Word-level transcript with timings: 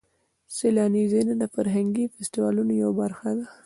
سیلاني 0.55 1.03
ځایونه 1.11 1.33
د 1.37 1.43
فرهنګي 1.55 2.05
فستیوالونو 2.13 2.71
یوه 2.81 2.93
برخه 3.01 3.29
ده. 3.37 3.45